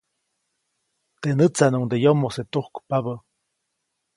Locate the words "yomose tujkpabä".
2.03-3.13